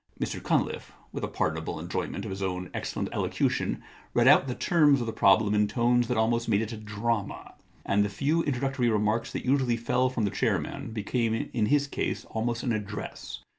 Mr 0.19 0.41
Cunliffe, 0.41 0.93
with 1.11 1.23
a 1.23 1.27
pardonable 1.27 1.79
enjoyment 1.79 2.25
of 2.25 2.31
his 2.31 2.41
own 2.41 2.71
excellent 2.73 3.07
elocution, 3.13 3.83
read 4.15 4.27
out 4.27 4.47
the 4.47 4.55
terms 4.55 4.99
of 4.99 5.05
the 5.05 5.13
problem 5.13 5.53
in 5.53 5.67
tones 5.67 6.07
that 6.07 6.17
almost 6.17 6.49
made 6.49 6.63
it 6.63 6.71
a 6.73 6.77
drama. 6.77 7.53
And 7.85 8.03
the 8.03 8.09
few 8.09 8.41
introductory 8.41 8.89
remarks 8.89 9.31
that 9.31 9.45
usually 9.45 9.77
fell 9.77 10.09
from 10.09 10.23
the 10.25 10.31
chairman 10.31 10.89
became 10.89 11.51
in 11.53 11.67
his 11.67 11.85
case 11.85 12.25
almost 12.31 12.63
an 12.63 12.73
address. 12.73 13.43